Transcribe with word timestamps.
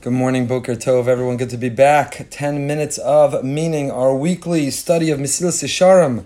Good 0.00 0.12
morning, 0.12 0.46
Boker 0.46 0.76
Tov, 0.76 1.08
everyone. 1.08 1.38
Good 1.38 1.50
to 1.50 1.56
be 1.56 1.70
back. 1.70 2.28
10 2.30 2.68
minutes 2.68 2.98
of 2.98 3.42
meaning, 3.42 3.90
our 3.90 4.14
weekly 4.14 4.70
study 4.70 5.10
of 5.10 5.18
Mesilas 5.18 5.64
Yesharim 5.64 6.22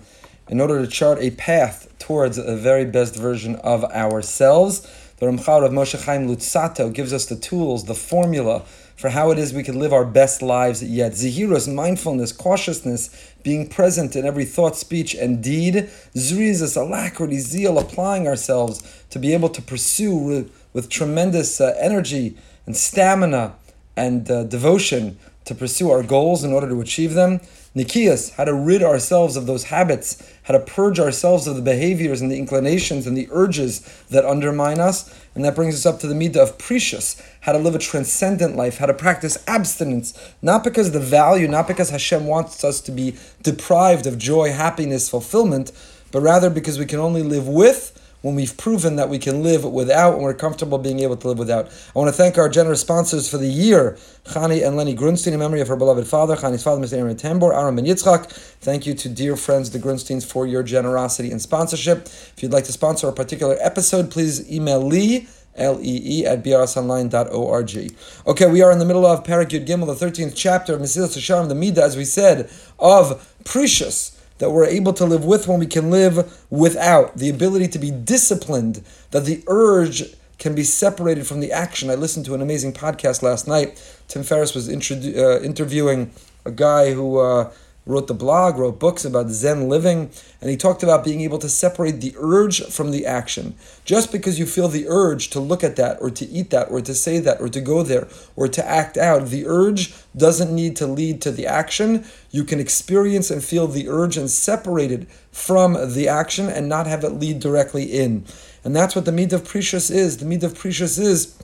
in 0.47 0.61
order 0.61 0.79
to 0.79 0.87
chart 0.87 1.17
a 1.19 1.31
path 1.31 1.91
towards 1.97 2.37
the 2.37 2.55
very 2.55 2.85
best 2.85 3.15
version 3.15 3.55
of 3.55 3.83
ourselves. 3.85 4.81
The 5.17 5.25
Ramchal 5.25 5.65
of 5.65 5.71
Moshe 5.71 6.05
Chaim 6.05 6.27
Luzzatto 6.27 6.93
gives 6.93 7.11
us 7.13 7.25
the 7.25 7.35
tools, 7.35 7.85
the 7.85 7.95
formula 7.95 8.61
for 8.95 9.09
how 9.09 9.31
it 9.31 9.39
is 9.39 9.55
we 9.55 9.63
can 9.63 9.79
live 9.79 9.91
our 9.91 10.05
best 10.05 10.43
lives 10.43 10.83
yet. 10.83 11.13
Zehirus, 11.13 11.73
mindfulness, 11.73 12.31
cautiousness, 12.31 13.33
being 13.41 13.67
present 13.67 14.15
in 14.15 14.23
every 14.23 14.45
thought, 14.45 14.75
speech, 14.75 15.15
and 15.15 15.41
deed. 15.41 15.89
Zrizus, 16.13 16.77
alacrity, 16.79 17.39
zeal, 17.39 17.79
applying 17.79 18.27
ourselves 18.27 19.03
to 19.09 19.17
be 19.17 19.33
able 19.33 19.49
to 19.49 19.63
pursue 19.63 20.15
with, 20.15 20.55
with 20.73 20.89
tremendous 20.89 21.59
uh, 21.59 21.75
energy 21.79 22.37
and 22.67 22.77
stamina 22.77 23.55
and 23.95 24.29
uh, 24.29 24.43
devotion 24.43 25.17
to 25.45 25.55
pursue 25.55 25.91
our 25.91 26.03
goals 26.03 26.43
in 26.43 26.53
order 26.53 26.69
to 26.69 26.81
achieve 26.81 27.13
them. 27.13 27.41
Nekius, 27.75 28.35
how 28.35 28.45
to 28.45 28.53
rid 28.53 28.83
ourselves 28.83 29.35
of 29.35 29.47
those 29.47 29.65
habits, 29.65 30.31
how 30.43 30.53
to 30.53 30.59
purge 30.59 30.99
ourselves 30.99 31.47
of 31.47 31.55
the 31.55 31.61
behaviors 31.61 32.21
and 32.21 32.29
the 32.29 32.37
inclinations 32.37 33.07
and 33.07 33.17
the 33.17 33.27
urges 33.31 33.79
that 34.11 34.25
undermine 34.25 34.79
us. 34.79 35.13
And 35.33 35.43
that 35.43 35.55
brings 35.55 35.73
us 35.73 35.85
up 35.85 35.99
to 36.01 36.07
the 36.07 36.13
midah 36.13 36.37
of 36.37 36.57
Perishus, 36.59 37.19
how 37.41 37.51
to 37.51 37.57
live 37.57 37.73
a 37.73 37.79
transcendent 37.79 38.55
life, 38.55 38.77
how 38.77 38.85
to 38.85 38.93
practice 38.93 39.43
abstinence, 39.47 40.13
not 40.41 40.63
because 40.63 40.91
the 40.91 40.99
value, 40.99 41.47
not 41.47 41.67
because 41.67 41.89
Hashem 41.89 42.27
wants 42.27 42.63
us 42.63 42.79
to 42.81 42.91
be 42.91 43.15
deprived 43.41 44.05
of 44.05 44.19
joy, 44.19 44.51
happiness, 44.51 45.09
fulfillment, 45.09 45.71
but 46.11 46.21
rather 46.21 46.51
because 46.51 46.77
we 46.77 46.85
can 46.85 46.99
only 46.99 47.23
live 47.23 47.47
with 47.47 47.99
when 48.23 48.35
we've 48.35 48.55
proven 48.57 48.95
that 48.95 49.09
we 49.09 49.19
can 49.19 49.43
live 49.43 49.65
without 49.65 50.15
and 50.15 50.23
we're 50.23 50.33
comfortable 50.33 50.77
being 50.77 51.01
able 51.01 51.17
to 51.17 51.27
live 51.27 51.37
without. 51.37 51.67
I 51.93 51.99
want 51.99 52.07
to 52.07 52.13
thank 52.13 52.37
our 52.37 52.47
generous 52.47 52.79
sponsors 52.79 53.29
for 53.29 53.37
the 53.37 53.49
year, 53.49 53.97
Chani 54.23 54.65
and 54.65 54.77
Lenny 54.77 54.95
Grunstein, 54.95 55.33
in 55.33 55.39
memory 55.39 55.59
of 55.59 55.67
her 55.67 55.75
beloved 55.75 56.07
father, 56.07 56.37
Chani's 56.37 56.63
father, 56.63 56.81
Mr. 56.81 56.97
Aaron 56.97 57.17
Tambor, 57.17 57.53
Aaron 57.53 57.75
Ben 57.75 57.85
Yitzchak. 57.85 58.31
Thank 58.61 58.87
you 58.87 58.93
to 58.93 59.09
dear 59.09 59.35
friends, 59.35 59.71
the 59.71 59.79
Grunsteins, 59.79 60.25
for 60.25 60.47
your 60.47 60.63
generosity 60.63 61.31
and 61.31 61.41
sponsorship. 61.41 62.05
If 62.05 62.35
you'd 62.41 62.53
like 62.53 62.63
to 62.63 62.71
sponsor 62.71 63.09
a 63.09 63.13
particular 63.13 63.57
episode, 63.59 64.09
please 64.09 64.49
email 64.51 64.81
Lee. 64.81 65.27
L-E-E 65.55 66.25
at 66.25 66.43
brsonline.org. 66.43 67.95
Okay, 68.25 68.51
we 68.51 68.63
are 68.63 68.71
in 68.71 68.79
the 68.79 68.85
middle 68.85 69.05
of 69.05 69.23
Perek 69.23 69.49
Yud 69.49 69.67
Gimel, 69.67 69.85
the 69.85 70.03
13th 70.03 70.33
chapter 70.35 70.73
of 70.73 70.81
Mesilas 70.81 71.15
Yesharim, 71.15 71.47
the 71.47 71.53
Midah, 71.53 71.83
as 71.83 71.95
we 71.95 72.05
said, 72.05 72.49
of 72.79 73.37
Perishus 73.43 74.12
that 74.39 74.51
we're 74.51 74.65
able 74.65 74.93
to 74.93 75.05
live 75.05 75.25
with 75.25 75.47
when 75.47 75.59
we 75.59 75.65
can 75.65 75.89
live 75.89 76.45
without. 76.49 77.17
The 77.17 77.29
ability 77.29 77.67
to 77.69 77.79
be 77.79 77.91
disciplined, 77.91 78.83
that 79.11 79.25
the 79.25 79.43
urge 79.47 80.15
can 80.39 80.55
be 80.55 80.63
separated 80.63 81.25
from 81.25 81.39
the 81.39 81.51
action. 81.51 81.89
I 81.89 81.95
listened 81.95 82.25
to 82.25 82.33
an 82.33 82.41
amazing 82.41 82.73
podcast 82.73 83.21
last 83.21 83.47
night. 83.47 83.81
Tim 84.07 84.23
Ferriss 84.23 84.53
was 84.53 84.67
introdu- 84.67 85.17
uh, 85.17 85.41
interviewing 85.41 86.11
a 86.45 86.51
guy 86.51 86.93
who 86.93 87.19
uh, 87.19 87.51
wrote 87.85 88.07
the 88.07 88.13
blog, 88.13 88.57
wrote 88.57 88.79
books 88.79 89.03
about 89.03 89.29
Zen 89.29 89.67
living, 89.67 90.09
and 90.39 90.49
he 90.49 90.57
talked 90.57 90.83
about 90.83 91.03
being 91.03 91.21
able 91.21 91.37
to 91.39 91.49
separate 91.49 91.99
the 91.99 92.15
urge 92.17 92.63
from 92.67 92.91
the 92.91 93.05
action. 93.05 93.55
Just 93.83 94.11
because 94.11 94.39
you 94.39 94.45
feel 94.45 94.67
the 94.67 94.87
urge 94.87 95.29
to 95.31 95.39
look 95.39 95.63
at 95.63 95.75
that, 95.75 95.97
or 95.99 96.09
to 96.11 96.25
eat 96.25 96.49
that, 96.51 96.71
or 96.71 96.81
to 96.81 96.93
say 96.93 97.19
that, 97.19 97.41
or 97.41 97.49
to 97.49 97.59
go 97.59 97.83
there, 97.83 98.07
or 98.35 98.47
to 98.47 98.65
act 98.65 98.97
out, 98.97 99.27
the 99.27 99.45
urge 99.45 99.93
doesn't 100.15 100.53
need 100.53 100.75
to 100.77 100.87
lead 100.87 101.21
to 101.21 101.31
the 101.31 101.45
action. 101.45 102.05
You 102.31 102.43
can 102.43 102.59
experience 102.59 103.29
and 103.29 103.43
feel 103.43 103.67
the 103.67 103.89
urge 103.89 104.17
and 104.17 104.29
separate 104.29 104.91
it 104.91 105.09
from 105.31 105.73
the 105.93 106.07
action 106.07 106.47
and 106.47 106.69
not 106.69 106.87
have 106.87 107.03
it 107.03 107.09
lead 107.09 107.39
directly 107.39 107.83
in. 107.83 108.25
And 108.63 108.75
that's 108.75 108.95
what 108.95 109.05
the 109.05 109.11
midah 109.11 109.33
of 109.33 109.43
Perishus 109.43 109.91
is. 109.91 110.17
The 110.17 110.25
midah 110.25 110.43
of 110.43 110.53
Perishus 110.53 110.99
is 110.99 111.37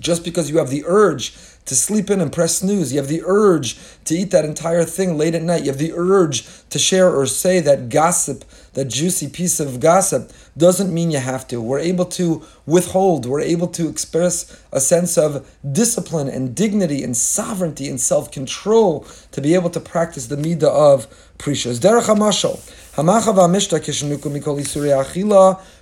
just 0.00 0.24
because 0.24 0.50
you 0.50 0.58
have 0.58 0.70
the 0.70 0.84
urge 0.86 1.32
to 1.68 1.76
sleep 1.76 2.10
in 2.10 2.20
and 2.20 2.32
press 2.32 2.56
snooze. 2.56 2.92
You 2.92 2.98
have 2.98 3.08
the 3.08 3.22
urge 3.24 3.78
to 4.04 4.14
eat 4.14 4.30
that 4.30 4.44
entire 4.44 4.84
thing 4.84 5.16
late 5.16 5.34
at 5.34 5.42
night. 5.42 5.64
You 5.64 5.70
have 5.70 5.78
the 5.78 5.92
urge 5.94 6.44
to 6.70 6.78
share 6.78 7.14
or 7.14 7.26
say 7.26 7.60
that 7.60 7.88
gossip, 7.88 8.44
that 8.72 8.86
juicy 8.86 9.28
piece 9.28 9.60
of 9.60 9.78
gossip, 9.78 10.32
doesn't 10.56 10.92
mean 10.92 11.10
you 11.10 11.18
have 11.18 11.46
to. 11.48 11.60
We're 11.60 11.78
able 11.78 12.06
to 12.06 12.42
withhold, 12.66 13.26
we're 13.26 13.40
able 13.40 13.68
to 13.68 13.88
express 13.88 14.60
a 14.72 14.80
sense 14.80 15.16
of 15.16 15.48
discipline 15.70 16.28
and 16.28 16.54
dignity 16.54 17.04
and 17.04 17.16
sovereignty 17.16 17.88
and 17.88 18.00
self 18.00 18.30
control 18.30 19.06
to 19.32 19.40
be 19.40 19.54
able 19.54 19.70
to 19.70 19.80
practice 19.80 20.26
the 20.26 20.36
midah 20.36 20.64
of 20.64 21.06
Perishus. 21.38 21.78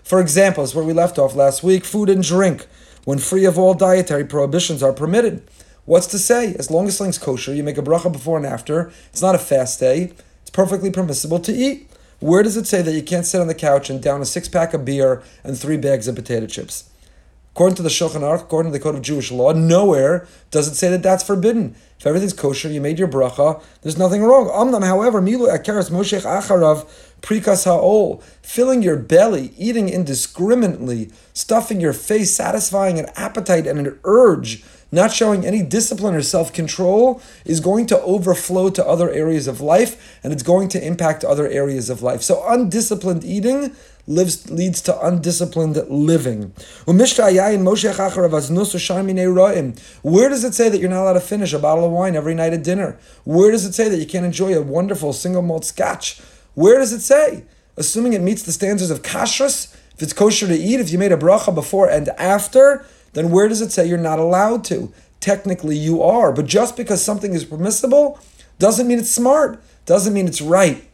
For 0.05 0.21
example, 0.21 0.65
is 0.65 0.75
where 0.75 0.85
we 0.85 0.93
left 0.93 1.19
off 1.19 1.35
last 1.35 1.63
week 1.63 1.85
food 1.85 2.09
and 2.11 2.23
drink, 2.23 2.67
when 3.05 3.19
free 3.19 3.45
of 3.45 3.59
all 3.59 3.75
dietary 3.75 4.25
prohibitions, 4.25 4.83
are 4.83 4.93
permitted. 4.93 5.43
What's 5.87 6.09
to 6.09 6.19
say? 6.19 6.57
As 6.59 6.69
long 6.69 6.89
as 6.89 6.97
something's 6.97 7.17
kosher, 7.17 7.55
you 7.55 7.63
make 7.63 7.79
a 7.79 7.83
bracha 7.83 8.11
before 8.11 8.37
and 8.37 8.45
after. 8.45 8.91
It's 9.11 9.23
not 9.23 9.37
a 9.37 9.39
fast 9.39 9.79
day. 9.79 10.13
It's 10.43 10.51
perfectly 10.51 10.91
permissible 10.91 11.39
to 11.39 11.53
eat. 11.53 11.89
Where 12.19 12.43
does 12.43 12.57
it 12.57 12.67
say 12.67 12.83
that 12.83 12.93
you 12.93 13.05
can't 13.05 13.25
sit 13.25 13.41
on 13.41 13.47
the 13.47 13.55
couch 13.55 13.89
and 13.89 14.03
down 14.03 14.21
a 14.21 14.25
six 14.25 14.49
pack 14.49 14.75
of 14.75 14.85
beer 14.85 15.23
and 15.45 15.57
three 15.57 15.77
bags 15.77 16.09
of 16.09 16.17
potato 16.17 16.47
chips? 16.47 16.91
According 17.55 17.77
to 17.77 17.83
the 17.83 17.89
Shulchan 17.89 18.23
Aruch, 18.23 18.43
according 18.43 18.73
to 18.73 18.79
the 18.79 18.83
Code 18.83 18.97
of 18.97 19.03
Jewish 19.03 19.31
Law, 19.31 19.53
nowhere 19.53 20.27
does 20.51 20.67
it 20.67 20.75
say 20.75 20.91
that 20.91 21.05
that's 21.05 21.23
forbidden. 21.23 21.77
If 22.01 22.07
everything's 22.07 22.33
kosher, 22.33 22.69
you 22.69 22.81
made 22.81 22.99
your 22.99 23.09
bracha, 23.09 23.63
there's 23.83 23.97
nothing 23.97 24.23
wrong. 24.23 24.49
Amnam, 24.49 24.85
however, 24.85 25.23
milu 25.23 25.49
akaras 25.49 25.91
moshech 25.91 26.23
acharav 26.23 26.87
prikas 27.23 27.65
ha'ol, 27.65 28.21
filling 28.43 28.83
your 28.83 28.97
belly, 28.97 29.53
eating 29.57 29.89
indiscriminately, 29.89 31.13
stuffing 31.33 31.81
your 31.81 31.93
face, 31.93 32.35
satisfying 32.35 32.99
an 32.99 33.07
appetite 33.15 33.67
and 33.67 33.79
an 33.79 33.99
urge 34.05 34.65
not 34.93 35.13
showing 35.13 35.45
any 35.45 35.63
discipline 35.63 36.15
or 36.15 36.23
self 36.23 36.53
control 36.53 37.21
is 37.45 37.61
going 37.61 37.87
to 37.87 38.01
overflow 38.03 38.71
to 38.71 38.87
other 38.87 39.11
areas 39.11 39.49
of 39.49 39.61
life 39.61 40.19
and 40.23 40.33
it's 40.33 40.43
going 40.43 40.69
to 40.69 40.85
impact 40.85 41.25
other 41.25 41.49
areas 41.49 41.91
of 41.91 42.03
life. 42.03 42.23
So, 42.23 42.45
undisciplined 42.49 43.25
eating 43.25 43.75
lives 44.07 44.51
leads 44.51 44.81
to 44.83 45.07
undisciplined 45.07 45.77
living. 45.89 46.53
Where 46.87 46.97
does 50.29 50.45
it 50.45 50.55
say 50.55 50.69
that 50.69 50.79
you're 50.81 50.91
not 50.91 51.03
allowed 51.03 51.13
to 51.15 51.21
finish 51.21 51.53
a 51.53 51.59
bottle 51.59 51.85
of 51.85 51.93
wine 51.93 52.15
every 52.15 52.35
night 52.35 52.53
at 52.53 52.63
dinner? 52.63 52.99
Where 53.25 53.51
does 53.51 53.65
it 53.65 53.75
say 53.75 53.89
that 53.89 53.99
you 53.99 54.07
can't 54.07 54.25
enjoy 54.25 54.57
a 54.57 54.63
wonderful 54.63 55.13
single 55.13 55.43
malt 55.43 55.65
scotch? 55.65 56.21
Where 56.55 56.79
does 56.79 56.93
it 56.93 57.01
say? 57.01 57.45
Assuming 57.77 58.13
it 58.13 58.23
meets 58.23 58.43
the 58.43 58.53
standards 58.53 58.91
of 58.91 59.03
kashrus, 59.03 59.75
if 59.95 60.03
it's 60.03 60.13
kosher 60.13 60.47
to 60.47 60.55
eat, 60.55 60.79
if 60.79 60.91
you 60.91 60.99
made 60.99 61.13
a 61.13 61.17
bracha 61.17 61.55
before 61.55 61.91
and 61.91 62.09
after, 62.11 62.87
then 63.17 63.31
where 63.31 63.49
does 63.49 63.63
it 63.63 63.73
say 63.73 63.87
you're 63.87 63.97
not 63.97 64.19
allowed 64.19 64.63
to? 64.67 64.93
Technically, 65.21 65.75
you 65.75 66.03
are. 66.03 66.33
But 66.33 66.45
just 66.45 66.77
because 66.77 67.03
something 67.03 67.33
is 67.33 67.47
permissible 67.47 68.21
doesn't 68.59 68.87
mean 68.87 68.99
it's 68.99 69.11
smart, 69.11 69.63
doesn't 69.87 70.13
mean 70.13 70.27
it's 70.29 70.43
right, 70.43 70.87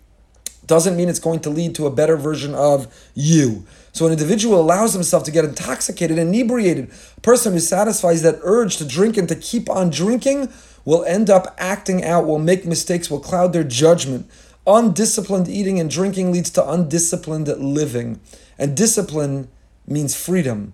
doesn't 0.69 0.97
mean 0.97 1.09
it's 1.09 1.19
going 1.19 1.41
to 1.41 1.51
lead 1.51 1.75
to 1.75 1.87
a 1.87 1.91
better 1.91 2.17
version 2.17 2.55
of 2.55 3.11
you. 3.15 3.65
So 3.91 4.07
an 4.07 4.13
individual 4.13 4.61
allows 4.61 4.93
himself 4.93 5.25
to 5.25 5.33
get 5.33 5.45
intoxicated, 5.45 6.17
inebriated. 6.17 6.93
A 7.17 7.21
person 7.23 7.55
who 7.55 7.59
satisfies 7.59 8.23
that 8.23 8.39
urge 8.43 8.77
to 8.77 8.87
drink 8.87 9.17
and 9.17 9.29
to 9.29 9.35
keep 9.35 9.69
on 9.69 9.91
drinking 9.91 10.49
will 10.85 11.05
end 11.05 11.29
up 11.29 11.57
acting 11.59 12.05
out, 12.05 12.25
will 12.25 12.39
make 12.39 12.65
mistakes, 12.65 13.11
will 13.11 13.19
cloud 13.19 13.53
their 13.53 13.65
judgment. 13.65 14.31
Undisciplined 14.65 15.49
eating 15.49 15.81
and 15.81 15.91
drinking 15.91 16.31
leads 16.31 16.51
to 16.51 16.71
undisciplined 16.71 17.49
living. 17.49 18.21
And 18.59 18.77
discipline 18.77 19.49
means 19.89 20.15
freedom. 20.15 20.73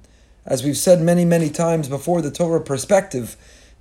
As 0.49 0.65
we've 0.65 0.79
said 0.79 1.03
many, 1.03 1.27
many 1.27 1.51
times 1.51 1.89
before, 1.89 2.23
the 2.23 2.31
Torah 2.31 2.63
perspective, 2.63 3.37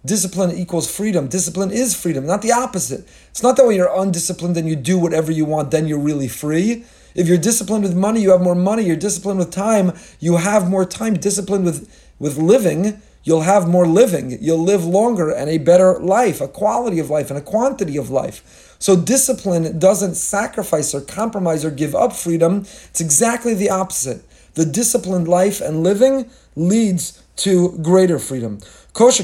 discipline 0.05 0.51
equals 0.51 0.93
freedom. 0.93 1.29
Discipline 1.29 1.71
is 1.71 1.95
freedom, 1.95 2.25
not 2.25 2.41
the 2.41 2.51
opposite. 2.51 3.07
It's 3.29 3.41
not 3.41 3.55
that 3.55 3.65
when 3.65 3.77
you're 3.77 3.97
undisciplined 3.97 4.57
and 4.57 4.67
you 4.67 4.75
do 4.75 4.99
whatever 4.99 5.31
you 5.31 5.45
want, 5.45 5.71
then 5.71 5.87
you're 5.87 5.97
really 5.97 6.27
free. 6.27 6.83
If 7.15 7.25
you're 7.29 7.37
disciplined 7.37 7.83
with 7.83 7.95
money, 7.95 8.21
you 8.21 8.31
have 8.31 8.41
more 8.41 8.53
money. 8.53 8.83
You're 8.83 8.97
disciplined 8.97 9.39
with 9.39 9.49
time, 9.49 9.93
you 10.19 10.35
have 10.35 10.69
more 10.69 10.83
time. 10.83 11.13
Disciplined 11.13 11.63
with, 11.63 11.89
with 12.19 12.37
living, 12.37 13.01
you'll 13.23 13.41
have 13.41 13.65
more 13.65 13.87
living. 13.87 14.37
You'll 14.41 14.61
live 14.61 14.83
longer 14.83 15.29
and 15.29 15.49
a 15.49 15.59
better 15.59 15.97
life, 15.99 16.41
a 16.41 16.49
quality 16.49 16.99
of 16.99 17.09
life 17.09 17.29
and 17.29 17.39
a 17.39 17.41
quantity 17.41 17.95
of 17.95 18.09
life. 18.09 18.75
So 18.77 18.97
discipline 18.97 19.79
doesn't 19.79 20.15
sacrifice 20.15 20.93
or 20.93 20.99
compromise 20.99 21.63
or 21.63 21.71
give 21.71 21.95
up 21.95 22.11
freedom. 22.11 22.65
It's 22.89 22.99
exactly 22.99 23.53
the 23.53 23.69
opposite. 23.69 24.21
The 24.57 24.65
disciplined 24.65 25.27
life 25.27 25.61
and 25.61 25.83
living 25.83 26.31
leads 26.55 27.21
to 27.45 27.77
greater 27.83 28.17
freedom. 28.17 28.57
If 28.57 29.21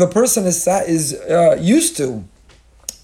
a 0.00 0.06
person 0.06 0.46
is 0.46 0.66
is 0.66 1.14
uh, 1.14 1.58
used 1.60 1.96
to 1.98 2.24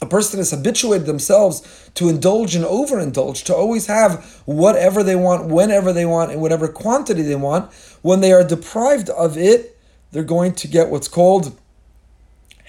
a 0.01 0.07
person 0.07 0.41
is 0.41 0.51
habituated 0.53 1.07
themselves 1.07 1.91
to 1.97 2.09
indulge 2.09 2.55
and 2.57 2.65
overindulge, 2.65 3.45
to 3.45 3.55
always 3.55 3.87
have 3.89 4.25
whatever 4.47 5.03
they 5.03 5.17
want, 5.17 5.49
whenever 5.51 5.93
they 5.93 6.07
want, 6.07 6.33
in 6.33 6.41
whatever 6.41 6.67
quantity 6.67 7.21
they 7.21 7.37
want. 7.37 7.71
When 8.01 8.23
they 8.23 8.33
are 8.33 8.43
deprived 8.43 9.11
of 9.11 9.37
it, 9.37 9.79
they're 10.13 10.25
going 10.25 10.55
to 10.55 10.67
get 10.67 10.89
what's 10.89 11.09
called 11.09 11.55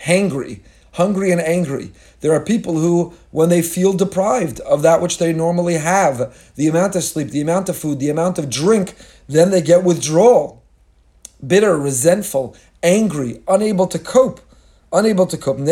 hangry 0.06 0.60
hungry 0.94 1.32
and 1.32 1.42
angry. 1.42 1.92
There 2.22 2.34
are 2.34 2.40
people 2.40 2.80
who, 2.80 3.14
when 3.32 3.50
they 3.50 3.62
feel 3.62 3.94
deprived 3.94 4.60
of 4.62 4.82
that 4.82 5.02
which 5.02 5.18
they 5.18 5.34
normally 5.34 5.76
have, 5.76 6.52
the 6.56 6.68
amount 6.68 6.96
of 6.96 7.04
sleep, 7.04 7.30
the 7.30 7.42
amount 7.42 7.70
of 7.70 7.78
food, 7.78 8.00
the 8.00 8.10
amount 8.10 8.38
of 8.40 8.50
drink, 8.50 8.96
then 9.28 9.52
they 9.52 9.62
get 9.62 9.84
withdrawal. 9.84 10.64
Bitter, 11.46 11.78
resentful, 11.78 12.56
angry, 12.82 13.42
unable 13.48 13.88
to 13.88 14.00
cope. 14.00 14.40
Unable 14.92 15.26
to 15.26 15.38
cope. 15.38 15.58
So 15.58 15.66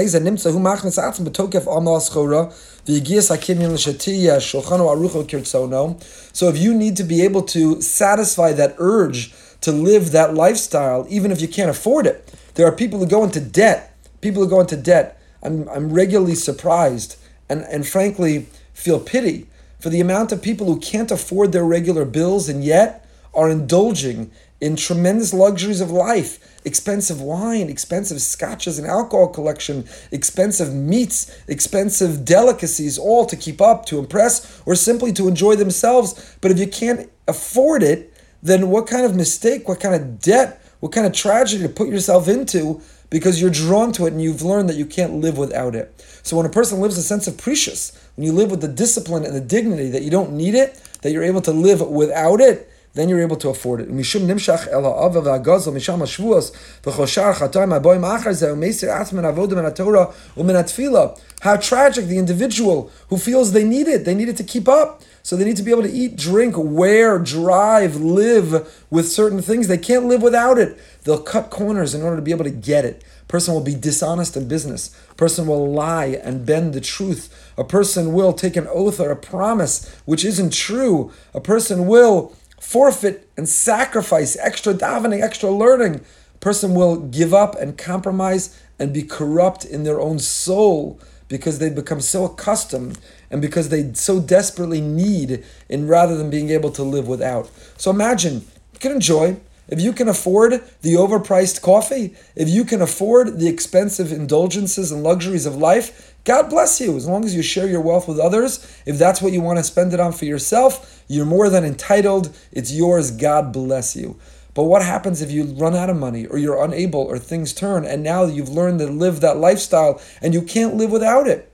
if 6.50 6.58
you 6.58 6.74
need 6.74 6.98
to 6.98 7.04
be 7.04 7.22
able 7.22 7.44
to 7.44 7.82
satisfy 7.82 8.52
that 8.54 8.76
urge 8.80 9.34
to 9.62 9.72
live 9.72 10.12
that 10.12 10.34
lifestyle, 10.34 11.06
even 11.08 11.32
if 11.32 11.40
you 11.40 11.48
can't 11.48 11.70
afford 11.70 12.08
it, 12.08 12.34
there 12.56 12.66
are 12.66 12.72
people 12.72 12.98
who 12.98 13.06
go 13.06 13.24
into 13.24 13.40
debt. 13.40 13.91
People 14.22 14.44
who 14.44 14.50
go 14.50 14.62
into 14.62 14.78
debt. 14.78 15.20
I'm, 15.44 15.68
I'm 15.70 15.92
regularly 15.92 16.36
surprised 16.36 17.18
and, 17.50 17.62
and 17.64 17.88
frankly 17.88 18.48
feel 18.74 19.00
pity 19.00 19.48
for 19.80 19.90
the 19.90 20.00
amount 20.00 20.32
of 20.32 20.42
people 20.42 20.68
who 20.68 20.80
can't 20.80 21.12
afford 21.12 21.52
their 21.52 21.66
regular 21.66 22.06
bills 22.06 22.48
and 22.48 22.64
yet 22.64 23.06
are 23.34 23.50
indulging 23.50 24.32
in 24.60 24.76
tremendous 24.76 25.34
luxuries 25.34 25.82
of 25.82 25.90
life 25.92 26.48
expensive 26.64 27.20
wine, 27.20 27.70
expensive 27.70 28.22
scotches 28.22 28.78
and 28.78 28.88
alcohol 28.88 29.28
collection, 29.28 29.84
expensive 30.12 30.72
meats, 30.72 31.36
expensive 31.48 32.24
delicacies, 32.24 33.00
all 33.00 33.26
to 33.26 33.36
keep 33.36 33.60
up, 33.60 33.84
to 33.84 33.98
impress, 33.98 34.62
or 34.68 34.76
simply 34.76 35.12
to 35.12 35.28
enjoy 35.28 35.56
themselves. 35.56 36.36
But 36.40 36.52
if 36.52 36.60
you 36.60 36.68
can't 36.68 37.10
afford 37.28 37.82
it, 37.82 38.14
then 38.44 38.70
what 38.70 38.86
kind 38.86 39.08
of 39.08 39.16
mistake, 39.16 39.68
what 39.68 39.80
kind 39.80 39.96
of 39.96 40.20
debt, 40.20 40.64
what 40.82 40.92
kind 40.92 41.08
of 41.08 41.14
tragedy 41.14 41.64
to 41.64 41.70
put 41.70 41.90
yourself 41.90 42.28
into 42.28 42.80
because 43.12 43.40
you're 43.40 43.52
drawn 43.52 43.92
to 43.92 44.08
it 44.08 44.14
and 44.14 44.22
you've 44.22 44.42
learned 44.42 44.68
that 44.70 44.78
you 44.78 44.86
can't 44.88 45.16
live 45.16 45.38
without 45.38 45.76
it. 45.76 46.04
So 46.24 46.38
when 46.38 46.46
a 46.48 46.50
person 46.50 46.80
lives 46.80 46.98
a 46.98 47.04
sense 47.04 47.28
of 47.28 47.36
Perishus, 47.36 47.96
when 48.16 48.26
you 48.26 48.32
live 48.32 48.50
with 48.50 48.62
the 48.62 48.68
discipline 48.68 49.26
and 49.26 49.36
the 49.36 49.42
dignity 49.42 49.90
that 49.90 50.02
you 50.02 50.10
don't 50.10 50.32
need 50.32 50.56
it, 50.56 50.82
that 51.02 51.12
you're 51.12 51.24
able 51.24 51.42
to 51.42 51.52
live 51.52 51.82
without 51.82 52.42
it, 52.42 52.71
then 52.94 53.08
you're 53.08 53.22
able 53.22 53.38
to 53.38 53.50
afford 53.50 53.82
it. 53.82 53.90
Mishum 53.90 54.22
nimshach 54.22 54.68
el 54.68 54.84
ha'ava 54.84 55.22
misham 55.22 56.02
v'choshar 56.02 57.34
ha'boim 57.34 58.02
achar 58.02 58.32
zeh 58.32 58.54
u'meisir 58.54 58.90
atman 58.90 59.24
avodim 59.24 59.66
and 59.66 59.76
Torah 59.76 60.08
u'min 60.36 60.56
atfila. 60.56 61.20
How 61.42 61.56
tragic 61.58 62.06
the 62.06 62.18
individual 62.18 62.92
who 63.10 63.18
feels 63.18 63.54
they 63.54 63.64
need 63.64 63.88
it, 63.88 64.06
they 64.06 64.14
need 64.14 64.30
it 64.30 64.38
to 64.38 64.44
keep 64.44 64.68
up. 64.68 65.02
So 65.24 65.36
they 65.36 65.46
need 65.46 65.58
to 65.58 65.64
be 65.64 65.72
able 65.72 65.84
to 65.84 65.92
eat, 65.92 66.16
drink, 66.16 66.56
wear, 66.58 67.20
drive, 67.20 67.96
live 67.96 68.86
with 68.90 69.08
certain 69.08 69.42
things. 69.42 69.68
They 69.68 69.78
can't 69.78 70.06
live 70.06 70.24
without 70.24 70.58
it. 70.58 70.80
They'll 71.04 71.22
cut 71.22 71.52
corners 71.52 71.94
in 71.94 72.02
order 72.02 72.16
to 72.16 72.22
be 72.24 72.32
able 72.32 72.44
to 72.44 72.52
get 72.52 72.86
it. 72.86 73.04
Person 73.28 73.54
will 73.54 73.62
be 73.62 73.76
dishonest 73.76 74.36
in 74.36 74.48
business. 74.48 74.90
Person 75.16 75.48
will 75.48 75.72
lie 75.72 76.20
and 76.24 76.46
bend 76.46 76.74
the 76.74 76.82
truth. 76.82 77.54
A 77.58 77.64
person 77.64 78.14
will 78.14 78.34
take 78.34 78.56
an 78.58 78.68
oath 78.68 79.00
or 79.00 79.12
a 79.12 79.16
promise 79.16 79.88
which 80.06 80.26
isn't 80.26 80.54
true. 80.54 81.12
A 81.34 81.40
person 81.40 81.88
will 81.88 82.36
forfeit 82.62 83.28
and 83.36 83.50
sacrifice 83.50 84.38
extra 84.38 84.74
davening, 84.74 85.22
extra 85.22 85.50
learning. 85.50 86.00
Person 86.40 86.76
will 86.76 86.98
give 86.98 87.34
up 87.34 87.56
and 87.56 87.78
compromise 87.78 88.58
and 88.78 88.94
be 88.94 89.02
corrupt 89.02 89.66
in 89.66 89.84
their 89.84 90.00
own 90.00 90.20
soul 90.20 91.00
because 91.28 91.58
they 91.60 91.70
become 91.70 92.00
so 92.00 92.26
accustomed 92.26 93.00
and 93.32 93.42
because 93.42 93.70
they 93.70 93.92
so 93.94 94.20
desperately 94.20 94.80
need 94.80 95.44
in 95.70 95.88
rather 95.88 96.16
than 96.16 96.30
being 96.30 96.50
able 96.50 96.70
to 96.72 96.84
live 96.84 97.08
without. 97.08 97.50
So 97.78 97.90
imagine 97.90 98.46
you 98.74 98.80
can 98.80 98.92
enjoy 98.92 99.38
if 99.68 99.80
you 99.80 99.94
can 99.94 100.08
afford 100.08 100.64
the 100.82 100.96
overpriced 100.96 101.62
coffee, 101.62 102.14
if 102.36 102.50
you 102.50 102.66
can 102.66 102.82
afford 102.82 103.40
the 103.40 103.48
expensive 103.48 104.12
indulgences 104.12 104.92
and 104.92 105.04
luxuries 105.04 105.46
of 105.46 105.56
life, 105.56 106.16
God 106.24 106.50
bless 106.50 106.80
you. 106.82 106.96
As 106.98 107.08
long 107.08 107.26
as 107.26 107.36
you 107.36 107.42
share 107.42 107.68
your 107.68 107.82
wealth 107.82 108.08
with 108.08 108.20
others, 108.20 108.82
if 108.86 108.98
that's 108.98 109.22
what 109.22 109.34
you 109.34 109.42
want 109.42 109.60
to 109.60 109.64
spend 109.64 109.94
it 109.94 110.00
on 110.00 110.12
for 110.12 110.26
yourself, 110.26 111.04
you're 111.08 111.26
more 111.26 111.50
than 111.50 111.64
entitled. 111.64 112.36
It's 112.52 112.72
yours. 112.72 113.12
God 113.12 113.52
bless 113.52 113.96
you. 113.96 114.20
But 114.54 114.64
what 114.64 114.82
happens 114.82 115.22
if 115.22 115.32
you 115.32 115.46
run 115.46 115.76
out 115.76 115.90
of 115.90 115.98
money 115.98 116.26
or 116.28 116.38
you're 116.38 116.62
unable 116.62 117.02
or 117.02 117.18
things 117.18 117.54
turn 117.54 117.86
and 117.86 118.04
now 118.04 118.26
you've 118.26 118.50
learned 118.50 118.80
to 118.80 118.88
live 118.88 119.22
that 119.22 119.38
lifestyle 119.38 120.02
and 120.22 120.34
you 120.34 120.42
can't 120.42 120.76
live 120.76 120.92
without 120.92 121.28
it? 121.28 121.52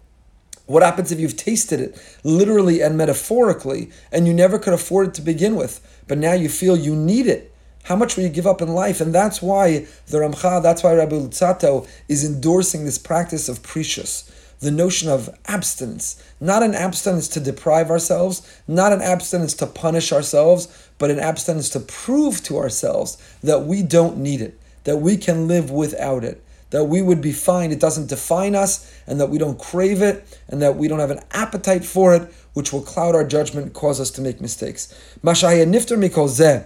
What 0.66 0.84
happens 0.84 1.12
if 1.12 1.20
you've 1.20 1.38
tasted 1.38 1.80
it 1.80 2.18
literally 2.24 2.82
and 2.82 2.98
metaphorically 2.98 3.92
and 4.12 4.28
you 4.28 4.34
never 4.34 4.60
could 4.60 4.74
afford 4.74 5.10
it 5.10 5.14
to 5.16 5.22
begin 5.22 5.56
with, 5.56 5.80
but 6.08 6.18
now 6.18 6.34
you 6.34 6.50
feel 6.50 6.76
you 6.76 6.96
need 6.96 7.28
it? 7.28 7.54
How 7.88 7.96
much 7.96 8.16
will 8.16 8.24
you 8.24 8.30
give 8.30 8.46
up 8.46 8.62
in 8.62 8.70
life? 8.70 9.00
And 9.00 9.16
that's 9.16 9.42
why 9.42 9.88
the 10.08 10.18
Ramcha, 10.18 10.62
that's 10.62 10.84
why 10.84 10.94
Rabbi 10.94 11.16
Luzzatto 11.16 11.88
is 12.10 12.26
endorsing 12.26 12.84
this 12.84 12.98
practice 12.98 13.48
of 13.48 13.64
Perishus 13.64 14.30
the 14.60 14.72
notion 14.72 15.08
of 15.08 15.30
abstinence. 15.46 16.22
Not 16.40 16.64
an 16.64 16.74
abstinence 16.74 17.28
to 17.30 17.40
deprive 17.40 17.92
ourselves, 17.92 18.42
not 18.68 18.92
an 18.92 19.02
abstinence 19.02 19.54
to 19.56 19.68
punish 19.68 20.12
ourselves, 20.12 20.68
but 20.98 21.12
an 21.12 21.20
abstinence 21.20 21.70
to 21.70 21.80
prove 21.80 22.44
to 22.44 22.58
ourselves 22.58 23.18
that 23.44 23.66
we 23.66 23.84
don't 23.84 24.18
need 24.18 24.42
it, 24.42 24.60
that 24.84 24.98
we 24.98 25.16
can 25.16 25.48
live 25.48 25.70
without 25.70 26.24
it, 26.24 26.44
that 26.72 26.86
we 26.86 27.02
would 27.02 27.22
be 27.22 27.32
fine, 27.32 27.72
it 27.72 27.80
doesn't 27.80 28.10
define 28.10 28.56
us, 28.56 28.92
and 29.06 29.20
that 29.22 29.30
we 29.30 29.38
don't 29.38 29.60
crave 29.60 30.02
it, 30.02 30.26
and 30.48 30.62
that 30.62 30.76
we 30.76 30.88
don't 30.88 31.00
have 31.00 31.12
an 31.12 31.24
appetite 31.32 31.86
for 31.86 32.16
it, 32.16 32.24
which 32.54 32.74
will 32.74 32.82
cloud 32.82 33.14
our 33.14 33.24
judgment, 33.24 33.74
cause 33.74 34.02
us 34.02 34.10
to 34.12 34.22
make 34.22 34.42
mistakes. 34.42 34.94
Mashaya 35.24 35.66
nifter 35.68 35.98
mikol 35.98 36.28
zeh. 36.28 36.66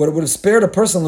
What 0.00 0.14
would 0.14 0.22
have 0.22 0.30
spared 0.30 0.62
a 0.64 0.68
person, 0.68 1.04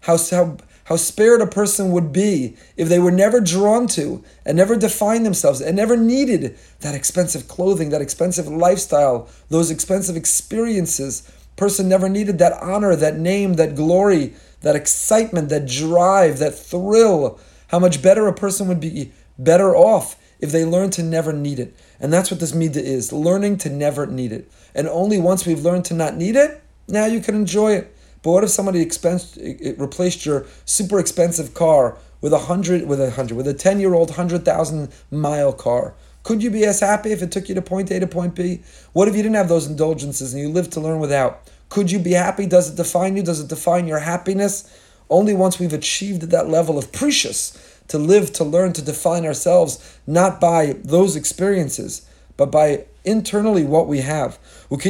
how, 0.00 0.16
how 0.16 0.56
how 0.84 0.96
spared 0.96 1.42
a 1.42 1.46
person 1.46 1.92
would 1.92 2.10
be 2.10 2.56
if 2.78 2.88
they 2.88 2.98
were 2.98 3.10
never 3.10 3.42
drawn 3.42 3.86
to 3.88 4.24
and 4.46 4.56
never 4.56 4.74
defined 4.74 5.26
themselves 5.26 5.60
and 5.60 5.76
never 5.76 5.94
needed 5.94 6.56
that 6.80 6.94
expensive 6.94 7.48
clothing, 7.48 7.90
that 7.90 8.00
expensive 8.00 8.48
lifestyle, 8.48 9.28
those 9.50 9.70
expensive 9.70 10.16
experiences. 10.16 11.30
Person 11.56 11.86
never 11.86 12.08
needed 12.08 12.38
that 12.38 12.54
honor, 12.54 12.96
that 12.96 13.18
name, 13.18 13.54
that 13.54 13.76
glory, 13.76 14.32
that 14.62 14.74
excitement, 14.74 15.50
that 15.50 15.66
drive, 15.66 16.38
that 16.38 16.54
thrill. 16.54 17.38
How 17.66 17.78
much 17.78 18.00
better 18.00 18.26
a 18.26 18.32
person 18.32 18.68
would 18.68 18.80
be 18.80 19.12
better 19.38 19.76
off 19.76 20.16
if 20.40 20.50
they 20.50 20.64
learned 20.64 20.94
to 20.94 21.02
never 21.02 21.34
need 21.34 21.58
it. 21.58 21.74
And 22.00 22.12
that's 22.12 22.30
what 22.30 22.40
this 22.40 22.52
midah 22.52 22.76
is 22.76 23.12
learning 23.12 23.58
to 23.58 23.70
never 23.70 24.06
need 24.06 24.32
it. 24.32 24.50
And 24.74 24.88
only 24.88 25.18
once 25.18 25.46
we've 25.46 25.62
learned 25.62 25.84
to 25.86 25.94
not 25.94 26.16
need 26.16 26.36
it, 26.36 26.62
now 26.86 27.06
you 27.06 27.20
can 27.20 27.34
enjoy 27.34 27.72
it. 27.72 27.94
But 28.22 28.30
what 28.32 28.44
if 28.44 28.50
somebody 28.50 28.80
expense, 28.80 29.36
it 29.36 29.78
replaced 29.78 30.26
your 30.26 30.46
super 30.64 30.98
expensive 30.98 31.54
car 31.54 31.98
with 32.20 32.32
a 32.32 32.38
hundred, 32.38 32.86
with 32.86 33.00
a 33.00 33.12
hundred, 33.12 33.36
with 33.36 33.46
a 33.46 33.54
ten 33.54 33.80
year 33.80 33.94
old 33.94 34.12
hundred 34.12 34.44
thousand 34.44 34.92
mile 35.10 35.52
car? 35.52 35.94
Could 36.24 36.42
you 36.42 36.50
be 36.50 36.64
as 36.64 36.80
happy 36.80 37.12
if 37.12 37.22
it 37.22 37.32
took 37.32 37.48
you 37.48 37.54
to 37.54 37.62
point 37.62 37.90
A 37.90 38.00
to 38.00 38.06
point 38.06 38.34
B? 38.34 38.62
What 38.92 39.08
if 39.08 39.16
you 39.16 39.22
didn't 39.22 39.36
have 39.36 39.48
those 39.48 39.66
indulgences 39.66 40.34
and 40.34 40.42
you 40.42 40.48
lived 40.48 40.72
to 40.72 40.80
learn 40.80 40.98
without? 40.98 41.48
Could 41.68 41.90
you 41.90 41.98
be 41.98 42.12
happy? 42.12 42.46
Does 42.46 42.70
it 42.70 42.76
define 42.76 43.16
you? 43.16 43.22
Does 43.22 43.40
it 43.40 43.48
define 43.48 43.86
your 43.86 44.00
happiness? 44.00 44.70
Only 45.10 45.34
once 45.34 45.58
we've 45.58 45.72
achieved 45.72 46.22
that 46.22 46.48
level 46.48 46.78
of 46.78 46.92
Perishus 46.92 47.56
to 47.88 47.98
live, 47.98 48.32
to 48.34 48.44
learn, 48.44 48.72
to 48.74 48.82
define 48.82 49.24
ourselves, 49.24 49.98
not 50.06 50.40
by 50.40 50.76
those 50.84 51.16
experiences, 51.16 52.06
but 52.36 52.50
by 52.52 52.84
internally 53.04 53.64
what 53.64 53.88
we 53.88 54.00
have. 54.00 54.38
And 54.70 54.80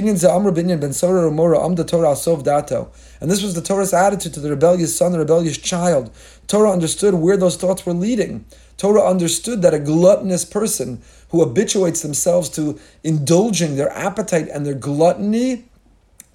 this 3.31 3.43
was 3.43 3.55
the 3.55 3.63
Torah's 3.65 3.95
attitude 3.95 4.35
to 4.35 4.41
the 4.41 4.51
rebellious 4.51 4.97
son, 4.97 5.13
the 5.13 5.19
rebellious 5.19 5.57
child. 5.57 6.11
Torah 6.49 6.73
understood 6.73 7.15
where 7.15 7.37
those 7.37 7.57
thoughts 7.57 7.87
were 7.87 7.95
leading. 7.95 8.45
Torah 8.77 9.09
understood 9.09 9.63
that 9.63 9.75
a 9.75 9.79
gluttonous 9.79 10.45
person 10.45 11.01
who 11.31 11.41
habituates 11.41 12.03
themselves 12.03 12.49
to 12.51 12.79
indulging 13.05 13.77
their 13.77 13.91
appetite 13.93 14.49
and 14.49 14.67
their 14.67 14.75
gluttony 14.75 15.65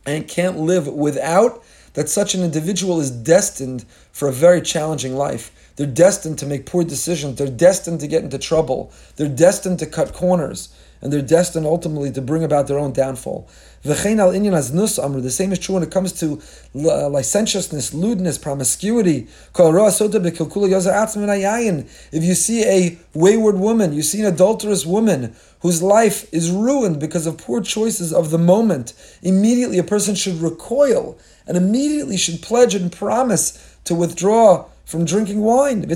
and 0.05 0.27
can't 0.27 0.57
live 0.57 0.87
without, 0.87 1.63
that 1.93 2.09
such 2.09 2.35
an 2.35 2.43
individual 2.43 3.00
is 3.00 3.12
destined 3.12 3.85
for 4.12 4.27
a 4.27 4.33
very 4.33 4.62
challenging 4.62 5.15
life. 5.15 5.51
They're 5.75 5.88
destined 5.88 6.39
to 6.39 6.45
make 6.45 6.65
poor 6.65 6.83
decisions. 6.83 7.38
They're 7.38 7.47
destined 7.47 8.00
to 8.01 8.07
get 8.07 8.23
into 8.23 8.38
trouble. 8.38 8.91
They're 9.15 9.27
destined 9.27 9.79
to 9.79 9.85
cut 9.85 10.13
corners 10.13 10.69
and 11.03 11.12
they're 11.12 11.21
destined 11.21 11.65
ultimately 11.65 12.12
to 12.13 12.21
bring 12.21 12.45
about 12.45 12.67
their 12.67 12.79
own 12.79 12.93
downfall. 12.93 13.47
The 13.83 15.29
same 15.29 15.51
is 15.51 15.59
true 15.59 15.75
when 15.75 15.83
it 15.83 15.91
comes 15.91 16.13
to 16.13 16.41
uh, 16.73 17.09
licentiousness, 17.09 17.93
lewdness, 17.93 18.37
promiscuity. 18.37 19.27
If 22.11 22.23
you 22.23 22.35
see 22.35 22.63
a 22.63 22.97
wayward 23.13 23.55
woman, 23.57 23.93
you 23.93 24.01
see 24.01 24.21
an 24.21 24.25
adulterous 24.27 24.85
woman 24.85 25.35
whose 25.59 25.83
life 25.83 26.33
is 26.33 26.49
ruined 26.49 26.99
because 27.01 27.27
of 27.27 27.37
poor 27.37 27.59
choices 27.61 28.13
of 28.13 28.31
the 28.31 28.37
moment, 28.37 28.93
immediately 29.21 29.79
a 29.79 29.83
person 29.83 30.15
should 30.15 30.35
recoil 30.35 31.17
and 31.45 31.57
immediately 31.57 32.15
should 32.15 32.41
pledge 32.41 32.75
and 32.75 32.89
promise 32.89 33.77
to 33.83 33.93
withdraw 33.93 34.65
from 34.93 35.05
drinking 35.05 35.41
wine. 35.41 35.81
Why 35.81 35.95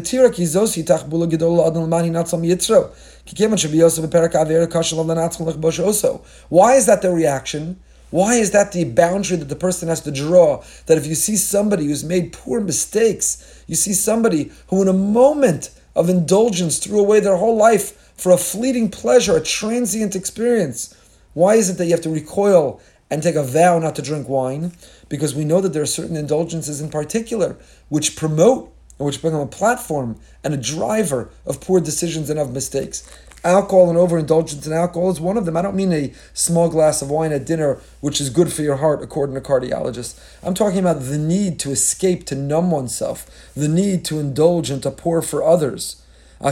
is 6.74 6.86
that 6.88 7.01
the 7.04 7.12
reaction? 7.12 7.80
Why 8.10 8.34
is 8.36 8.51
that 8.51 8.72
the 8.72 8.84
boundary 8.86 9.38
that 9.38 9.50
the 9.50 9.56
person 9.56 9.89
has 9.89 10.01
to 10.01 10.12
draw? 10.12 10.63
That 10.88 10.98
if 10.98 11.06
you 11.06 11.13
see 11.13 11.36
somebody 11.36 11.86
who's 11.86 12.04
made 12.04 12.34
poor 12.34 12.60
mistakes, 12.60 13.63
you 13.68 13.75
see 13.75 13.94
somebody 13.94 14.51
who, 14.70 14.82
in 14.82 14.88
a 14.88 14.94
moment 14.94 15.70
of 15.96 16.10
indulgence, 16.10 16.80
threw 16.80 17.00
away 17.00 17.20
their 17.20 17.38
whole 17.38 17.56
life 17.56 18.13
for 18.18 18.32
a 18.32 18.38
fleeting 18.38 18.89
pleasure, 18.89 19.38
a 19.38 19.44
transient 19.44 20.16
experience. 20.16 20.96
Why 21.36 21.54
is 21.54 21.70
it 21.70 21.77
that 21.77 21.86
you 21.86 21.92
have 21.92 22.01
to 22.01 22.10
recoil 22.10 22.82
and 23.12 23.22
take 23.22 23.36
a 23.36 23.44
vow 23.44 23.77
not 23.77 23.96
to 23.98 24.01
drink 24.01 24.27
wine? 24.27 24.72
Because 25.08 25.36
we 25.36 25.46
know 25.46 25.62
that 25.62 25.74
there 25.74 25.84
are 25.84 25.86
certain 25.86 26.16
indulgences 26.16 26.82
in 26.82 26.89
particular 26.89 27.58
which 27.89 28.16
promote 28.16 28.74
and 28.98 29.06
which 29.06 29.22
become 29.22 29.39
a 29.39 29.48
platform 29.48 30.20
and 30.44 30.54
a 30.54 30.58
driver 30.58 31.30
of 31.46 31.62
poor 31.62 31.80
decisions 31.80 32.30
and 32.30 32.39
of 32.39 32.54
mistakes. 32.54 33.10
Alcohol 33.44 33.89
and 33.89 33.98
overindulgence 33.98 34.66
in 34.66 34.74
alcohol 34.74 35.12
is 35.12 35.22
one 35.22 35.38
of 35.38 35.46
them. 35.46 35.56
I 35.56 35.62
don't 35.62 35.75
mean 35.75 35.94
a 35.94 36.12
small 36.34 36.70
glass 36.70 37.01
of 37.01 37.10
wine 37.10 37.32
at 37.32 37.46
dinner, 37.46 37.80
which 38.01 38.20
is 38.20 38.30
good 38.30 38.51
for 38.51 38.63
your 38.63 38.77
heart, 38.77 39.04
according 39.04 39.36
to 39.36 39.42
cardiologists. 39.42 40.20
I'm 40.44 40.56
talking 40.56 40.80
about 40.80 41.01
the 41.01 41.18
need 41.18 41.60
to 41.60 41.70
escape, 41.72 42.25
to 42.25 42.36
numb 42.36 42.72
oneself, 42.72 43.30
the 43.56 43.68
need 43.68 44.04
to 44.06 44.20
indulge 44.20 44.70
and 44.72 44.82
to 44.84 44.92
pour 44.92 45.22
for 45.22 45.44
others. 45.44 46.01
So 46.39 46.50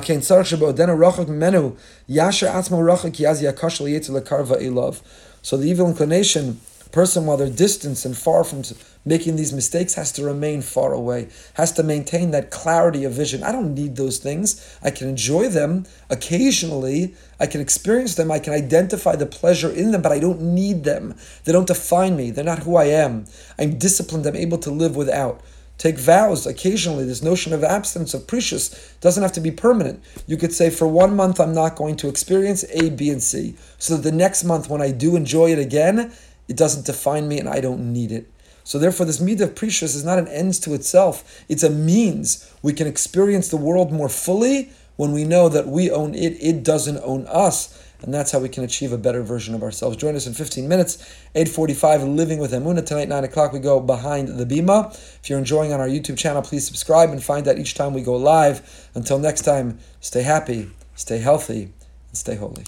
the 5.58 5.66
evil 5.66 5.88
inclination 5.88 6.60
person, 6.92 7.26
while 7.26 7.38
they're 7.38 7.50
distant 7.50 8.06
and 8.06 8.18
far 8.18 8.44
from 8.44 8.64
making 9.06 9.36
these 9.36 9.54
mistakes, 9.54 9.96
has 9.96 10.12
to 10.14 10.24
remain 10.24 10.62
far 10.62 10.94
away, 10.94 11.28
has 11.56 11.72
to 11.74 11.84
maintain 11.84 12.32
that 12.32 12.52
clarity 12.52 13.04
of 13.04 13.14
vision. 13.14 13.44
I 13.44 13.52
don't 13.52 13.74
need 13.74 13.96
those 13.96 14.18
things. 14.18 14.78
I 14.82 14.92
can 14.92 15.08
enjoy 15.08 15.50
them 15.50 15.86
occasionally, 16.10 17.16
I 17.40 17.48
can 17.48 17.62
experience 17.62 18.16
them, 18.16 18.32
I 18.32 18.40
can 18.40 18.54
identify 18.54 19.16
the 19.16 19.26
pleasure 19.26 19.72
in 19.72 19.92
them, 19.92 20.02
but 20.02 20.12
I 20.12 20.20
don't 20.20 20.42
need 20.42 20.84
them. 20.84 21.16
They 21.44 21.52
don't 21.52 21.68
define 21.68 22.16
me, 22.16 22.32
they're 22.32 22.44
not 22.44 22.60
who 22.60 22.76
I 22.76 22.86
am. 22.86 23.26
I'm 23.60 23.78
disciplined, 23.78 24.26
I'm 24.26 24.36
able 24.36 24.58
to 24.60 24.72
live 24.72 24.96
without 24.96 25.42
take 25.78 25.98
vows 25.98 26.48
occasionally. 26.48 27.06
This 27.06 27.22
notion 27.22 27.54
of 27.54 27.64
abstinence 27.64 28.14
of 28.14 28.28
Perishus 28.28 28.98
doesn't 29.02 29.22
have 29.22 29.34
to 29.34 29.42
be 29.42 29.52
permanent. 29.52 30.02
You 30.28 30.38
could 30.38 30.54
say, 30.54 30.70
for 30.70 30.88
one 30.88 31.16
month, 31.16 31.40
I'm 31.40 31.54
not 31.54 31.76
going 31.76 31.96
to 31.98 32.08
experience 32.08 32.64
A, 32.72 32.90
B, 32.90 33.10
and 33.10 33.22
C. 33.22 33.56
So 33.78 33.96
that 33.96 34.04
the 34.04 34.16
next 34.16 34.44
month, 34.44 34.70
when 34.70 34.82
I 34.82 34.92
do 34.92 35.16
enjoy 35.16 35.52
it 35.52 35.60
again, 35.60 36.14
it 36.48 36.58
doesn't 36.58 36.86
define 36.86 37.28
me 37.28 37.40
and 37.40 37.50
I 37.50 37.60
don't 37.60 37.92
need 37.92 38.12
it. 38.12 38.30
So 38.64 38.80
therefore, 38.80 39.06
this 39.06 39.20
midah 39.20 39.42
of 39.42 39.56
Perishus 39.56 39.96
is 39.96 40.04
not 40.04 40.18
an 40.18 40.28
end 40.28 40.56
to 40.64 40.74
itself. 40.74 41.44
It's 41.48 41.64
a 41.64 41.70
means. 41.70 42.52
We 42.64 42.74
can 42.74 42.88
experience 42.88 43.48
the 43.48 43.58
world 43.58 43.92
more 43.92 44.10
fully 44.10 44.72
when 44.96 45.12
we 45.12 45.24
know 45.24 45.50
that 45.50 45.68
we 45.68 45.92
own 45.92 46.16
it, 46.16 46.38
it 46.42 46.64
doesn't 46.64 47.00
own 47.04 47.28
us. 47.28 47.82
And 48.02 48.14
that's 48.14 48.32
how 48.32 48.40
we 48.40 48.50
can 48.50 48.64
achieve 48.64 48.92
a 48.92 48.98
better 48.98 49.24
version 49.24 49.56
of 49.56 49.64
ourselves. 49.64 49.98
Join 49.98 50.16
us 50.16 50.28
in 50.28 50.34
15 50.34 50.68
minutes, 50.68 50.98
8.45, 51.34 52.16
Living 52.16 52.40
with 52.40 52.52
Emunah. 52.52 52.86
Tonight, 52.86 53.08
9 53.08 53.24
o'clock, 53.24 53.52
we 53.52 53.60
go 53.60 53.80
behind 53.80 54.28
the 54.28 54.46
bima. 54.46 54.94
If 54.94 55.30
you're 55.30 55.40
enjoying 55.40 55.74
on 55.74 55.80
our 55.80 55.88
YouTube 55.88 56.18
channel, 56.18 56.42
please 56.42 56.68
subscribe 56.68 57.10
and 57.10 57.24
find 57.24 57.48
out 57.48 57.58
each 57.58 57.74
time 57.74 57.94
we 57.94 58.04
go 58.04 58.16
live. 58.16 58.90
Until 58.94 59.18
next 59.18 59.42
time, 59.42 59.80
stay 60.02 60.22
happy, 60.22 60.70
stay 60.96 61.18
healthy, 61.18 61.64
and 62.10 62.18
stay 62.18 62.36
holy. 62.36 62.66